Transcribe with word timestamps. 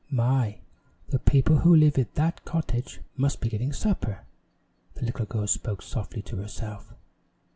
"My, 0.09 0.57
the 1.09 1.19
people 1.19 1.57
who 1.57 1.75
live 1.75 1.95
in 1.95 2.07
that 2.15 2.43
cottage 2.43 3.01
must 3.17 3.39
be 3.39 3.49
getting 3.49 3.71
supper!" 3.71 4.25
The 4.95 5.05
little 5.05 5.27
girl 5.27 5.45
spoke 5.45 5.83
softly 5.83 6.23
to 6.23 6.37
herself. 6.37 6.91